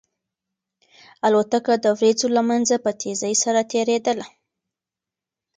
الوتکه 1.27 1.73
د 1.83 1.85
وريځو 1.97 2.27
له 2.35 2.41
منځه 2.49 2.75
په 2.85 2.91
تېزۍ 3.01 3.33
سره 3.43 3.61
تېرېدله. 3.71 4.27